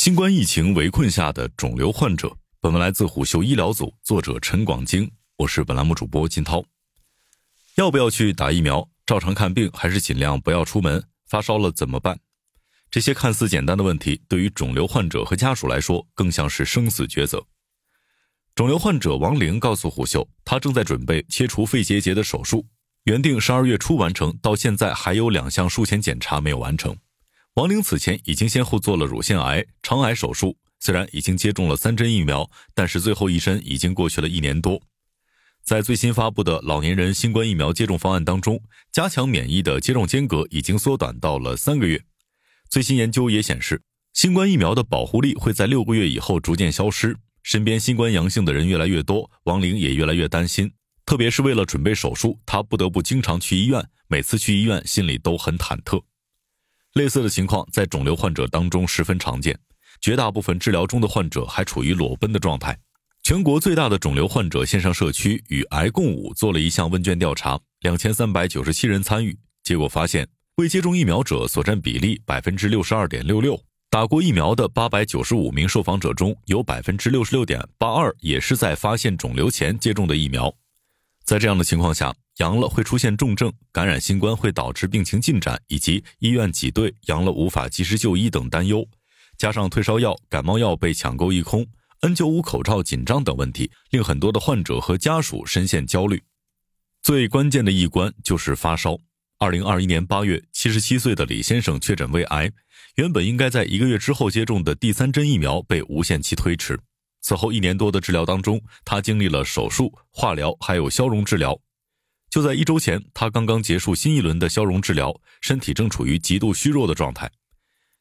[0.00, 2.32] 新冠疫情围困下的肿瘤患者。
[2.60, 6.64] 本文来自虎嗅医疗组，作者陈广京，我是本栏目主播金涛。
[7.74, 8.88] 要不要去打疫苗？
[9.04, 11.02] 照常看病还是尽量不要出门？
[11.26, 12.16] 发烧了怎么办？
[12.92, 17.44] 这些看似简单的问题，对于肿瘤患者和家属来说，更像是生死抉择。
[18.54, 22.64] 肿瘤患者王玲告诉虎嗅，她正在准备切除肺结节的手术，
[23.02, 26.96] 原定十二月初完成，到现在还有两项术前检查没有完成。
[27.58, 34.80] 王玲此前已经先后做了乳腺癌、肠癌手术，虽然已经接种了三针疫苗，但是最后一针已经过去了一年多。
[35.64, 42.00] 在最新发布的老年人新冠疫苗接种方案当中，加强免疫的接种间隔已经缩短到了三个月。
[42.70, 47.16] 最新研究也显示，新冠疫苗的保护力会在六个月以后逐渐消失。
[47.42, 50.70] 身边新冠阳性的人越来越多，王玲也越来越担心，
[51.04, 56.00] 特别是为了准备手术，她不得不经常去医院，每次去医院心里都很忐忑。
[56.98, 59.56] 类似的情况在肿瘤患者当中十分常见，
[60.00, 62.76] 绝大部分治疗中的患者还处于裸奔的状态。
[63.22, 80.52] 全国最大的肿瘤患者线上社区与癌共舞做了一项问卷调查，两千三百九十七人参与，结果发现未接种疫苗者所占比例百分之六十二点六六，打过疫苗的八百九十五名受访者中有百分之六十六点八二也是在发现肿瘤前接种的疫苗。
[81.28, 88.88] 在这样的情况下，阳了会出现重症，感染新冠会导致病情进展，以及医院挤兑、阳了无法及时就医等担忧，
[89.36, 91.66] 加上退烧药、感冒药被抢购一空。
[92.00, 96.22] N95 口罩紧张等问题，令很多的患者和家属深陷焦虑。
[97.02, 98.96] 最关键的一关就是发烧。
[99.38, 102.50] 二零二一年八月，七十七岁的李先生确诊胃癌，
[102.94, 106.80] 原本应该在一个月之后接种的第三针疫苗被无限期推迟。
[107.28, 111.60] 此后一年多的治疗当中，他经历了手术、化疗，还有消融治疗。
[112.30, 117.30] 就在一周前，他刚刚结束新一轮的消融治疗，身体正处于极度虚弱的状态。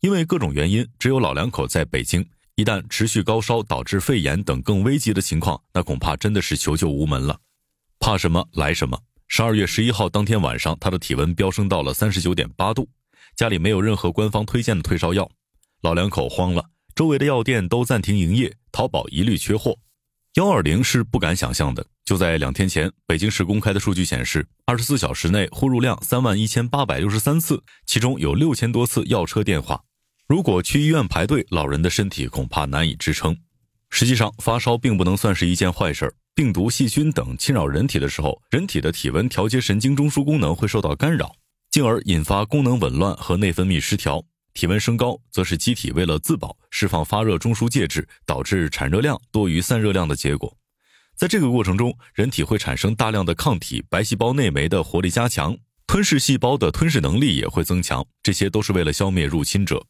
[0.00, 2.28] 因为各种原因，只有老两口在北京。
[2.56, 7.38] 一旦持续高烧导致肺炎等更危急的情况，那恐怕真的是求救无门了。
[8.00, 9.00] 怕什么来什么。
[9.28, 12.88] 十二月十一号当天晚上，他的体温飙升到了三十九点八度，
[13.36, 15.30] 家里没有任何官方推荐的退烧药，
[15.80, 19.78] 老两口慌了，周围的药店都暂停营业，淘宝一律缺货。
[20.34, 21.84] 幺二零是不敢想象的。
[22.04, 29.82] 就在两天前，北京市公开的数据显示，二十四小时内呼入量三万一千八百六十三次，其中有六千多次要车电话。
[30.26, 33.36] 如果去医院排队，老人的身体恐怕难以支撑。
[33.90, 36.14] 实际上，发烧并不能算是一件坏事儿。
[36.34, 41.36] 病毒、细菌等侵扰人体的时候，人体的体温调节神经中枢功能会受到干扰，
[41.70, 44.24] 进而引发功能紊乱和内分泌失调。
[44.54, 50.56] 体温升高，则是机体为了自保，释放发热中枢介质，导致产热量多于散热量的结果。
[51.16, 59.84] 在这个过程中，人体会产生大量的抗体，白细胞内酶的活力加强，吞噬细胞的吞噬能力也会增强，这些都是为了消灭入侵者。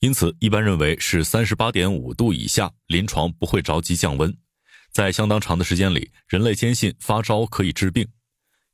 [0.00, 4.32] 因此，一般认为是三十八点五度以下，临床不会着急降温。
[4.92, 8.06] 在相当长的时间里，人类坚信发烧可以治病。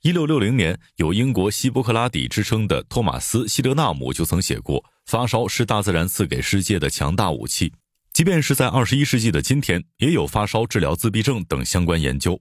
[0.03, 7.73] 一六六零年，有英国希波克拉底之称的托马斯·希德纳姆就曾写过：“发烧是大自然赐给世界的强大武器。”
[8.13, 12.41] 即便是在二十一世纪的今天，也有发烧治疗自闭症等相关研究。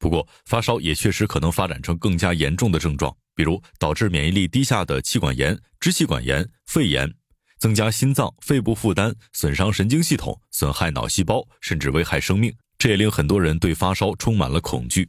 [0.00, 7.14] 不过，发烧也确实可能发展成更加严重的症状，比如导致免疫力低下的气管炎、支气管炎、肺炎。
[7.60, 12.52] 增加心脏、肺部负担，损伤神经系统，损害脑细胞，甚至危害生命。
[12.76, 15.08] 这也令很多人对发烧充满了恐惧。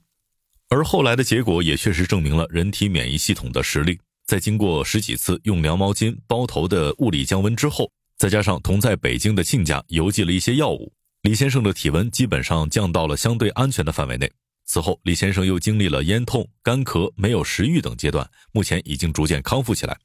[0.69, 3.99] 而后来的结果也确实证明了人体免疫系统的实力。
[4.33, 14.27] 在经过十几次用凉毛巾包头的物理降温之后，再加上同在北京的亲家邮寄了一些药物，李先生的体温基本上降到了相对安全的范围内。
[14.65, 19.95] 此后，李先生又经历了咽痛、干咳、没有食欲等阶段，目前已经逐渐康复起来。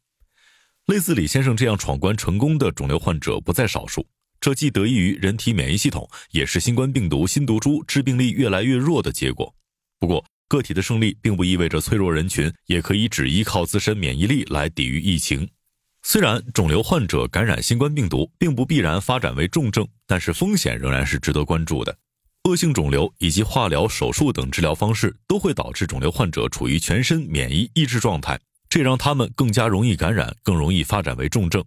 [0.85, 4.07] 类似李先生这样闯关成功的肿瘤患者不在少数，
[4.39, 9.55] 这既得益于人体免疫系统，也是新冠病毒新毒株致病力越来越弱的结果。
[9.99, 15.49] 不过，个体的胜利并不意味着脆弱人群也可以只依靠自身免疫力来抵御疫情。
[16.03, 21.97] 虽然肿瘤患者感染新冠病毒并不必然发展为重症，但是风险仍然是值得关注的。
[22.45, 28.41] 恶性肿瘤以及化疗、手术等治疗方式都会导致肿瘤患者处于全身免疫抑制状态。
[28.71, 31.65] 这让他们更加容易感染，更容易发展为重症。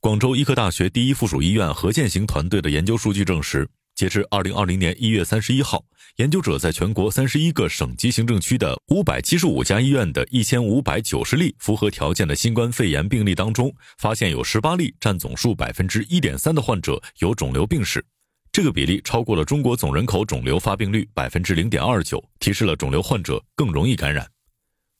[0.00, 3.68] 广州医科大学第一附属医院何建行团队的研究数据证实，
[4.02, 5.84] 截至二零二零年一月三十一号，
[6.16, 18.04] 研究者在全国三十一个省级行政区的五百七十五家医院的一千五百九十例符合条件的新冠肺炎病例当中，发现有十八例占总数百分之一点三的患者有肿瘤病史，
[18.50, 24.28] 这个比例超过了中国总人口肿瘤发病率百分之零点二九，提示了肿瘤患者更容易感染。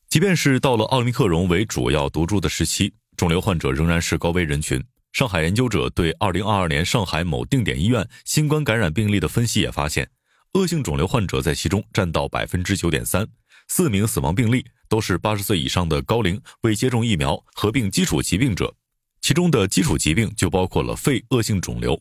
[0.09, 4.81] 即便是到了奥密克戎为主要毒株的时期，肿瘤患者仍然是高危人群。
[5.13, 10.09] 上海研究者对2022年上海某定点医院新冠感染病例的分析也发现，
[10.55, 13.29] 恶性肿瘤患者在其中占到百分之九点三，
[13.69, 18.75] 四名死亡病例都是八十岁以上的高龄未接种疫苗合并基础疾病者，
[19.21, 22.01] 其中的基础疾病就包括了肺恶性肿瘤。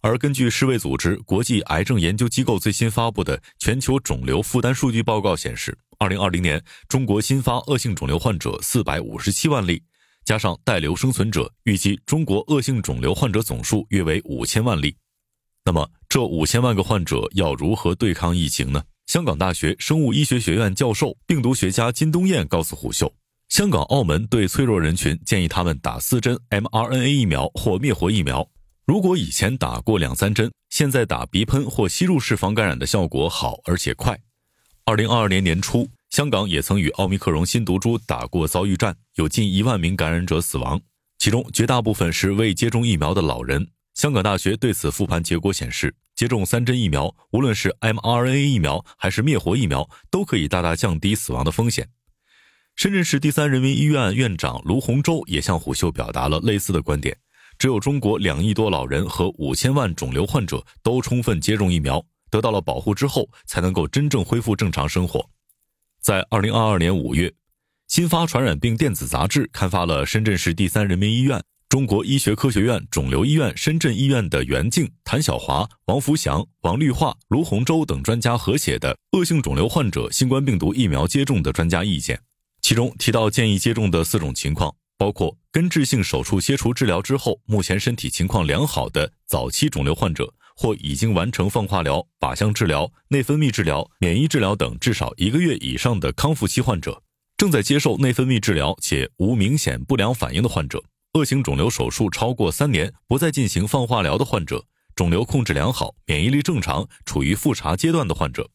[0.00, 9.82] 而根据世卫组织国际癌症研究机构最新发布的全球肿瘤负担数据报告显示，二零二零年中国新发恶性肿瘤患者四百五十七万例，
[10.28, 14.94] 加上带瘤生存者，预计中国恶性肿瘤患者总数约为五千万例。
[15.64, 18.84] 那么，这五千万个患者要如何对抗疫情呢？
[19.06, 23.10] 香港大学生物医学学院教授、病毒学家金东彦告诉虎嗅，
[23.48, 28.46] 香港、澳门对脆弱人群建议他们打四针 mRNA 疫苗或灭活疫苗。
[28.84, 34.20] 如果以前打过两三针，现在打鼻喷或吸入式防感染的效果好而且快。
[34.84, 40.80] 二零二二年年初，香港也曾与奥密克戎新毒株打过遭遇战，有近一万名感染者死亡，
[41.16, 43.64] 其中绝大部分是未接种疫苗的老人。
[43.94, 51.88] 香港大学对此复盘结果显示，接种三针疫苗，无论是 mRNA 疫苗还是灭活疫苗，都可以大大降低死亡的风险。
[52.74, 57.16] 深圳市第三人民医院院长卢洪洲也向虎嗅表达了类似的观点。
[57.60, 65.24] 只有中国两亿多老人和五千万肿瘤患者都充分接种疫苗，得到了保护之后，才能够真正恢复正常生活。
[66.00, 67.32] 在二零二二年五月，
[67.86, 82.16] 新发传染病电子杂志刊发了深圳市第三人民医院、中国医学科学院肿瘤医院深圳医院的袁静、谭晓华、王福祥、王绿化、卢洪洲等专家合写的《恶性肿瘤患者新冠病毒疫苗接种的专家意见》，
[82.62, 84.74] 其中提到建议接种的四种情况。
[84.96, 97.00] 包括根治性手术切除治疗之后，目前身体情况良好的早期肿瘤患者，或已经完成放化疗、靶向治疗、内分泌治疗、免疫治疗等至少一个月以上的康复期患者，
[97.36, 100.82] 正在接受内分泌治疗且无明显不良反应的患者，
[101.14, 104.64] 恶性肿瘤手术超过三年不再进行放化疗的患者，
[104.96, 108.50] 肿瘤控制良好、免疫力正常、处于复查阶段的患者。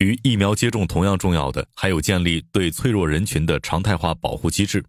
[0.00, 4.84] 与疫苗接种同样重要的，还有建立对脆弱人群的常态化保护机制。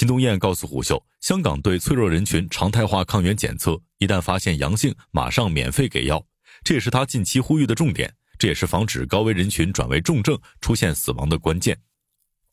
[0.00, 6.24] 金东彦告诉虎嗅，香港对脆弱人群常态化抗原检测，一旦发现阳性，马上免费给药，
[6.64, 11.78] 这也是他近期呼吁的重点，这也是防止高危人群转为重症、出现死亡的关键。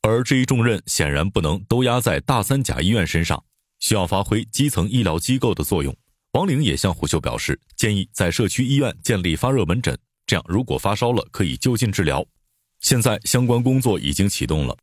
[0.02, 3.42] 而这一重任显然不能都压在大三甲医院身上，
[3.78, 5.96] 需要发挥基层医疗机构的作用。
[6.32, 12.22] 王玲也向虎秀表示，建议在社区医院建立发热门诊，这样如果发烧了可以就近治疗。
[12.80, 14.76] 现在相关工作已经启动了。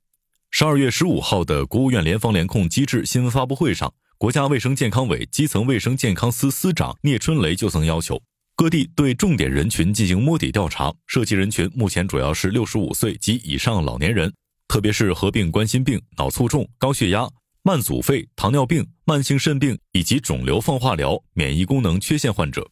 [0.58, 8.24] 十二月十五号的国务院联防联控机制新闻发布会上，国家卫生健康委基层卫生健康司司长聂春雷就曾要求
[8.56, 14.34] 各地对重点人群进行摸底调查，涉及人群目前主要是六十五岁及以上老年人，
[14.70, 17.28] 特别是合并冠心病、脑卒中、高血压、
[17.62, 22.66] 慢阻肺、糖尿病、慢性肾病以及肿瘤放化疗、免疫功能缺陷患者。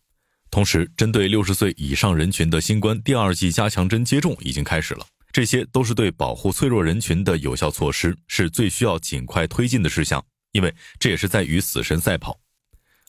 [0.50, 5.06] 同时，针对六十岁以上人群的新冠第二剂加强针接种已经开始了。
[5.34, 12.40] 这些都是对保护脆弱人群的有效措施，是最需要尽快推进的事项，因为这也是在与死神赛跑。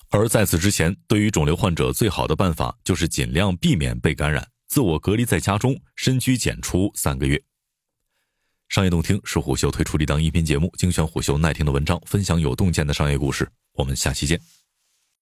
[0.08, 7.40] 而在此之前，对于肿瘤患者最好的办法就是尽量避免被感染，自我隔离在家中，深居简出三个月。
[8.70, 13.46] 商业洞听是虎嗅推出的一档音频节目，精选虎嗅耐听的文章，分享有洞见的商业故事。
[13.74, 14.53] 我们下期见。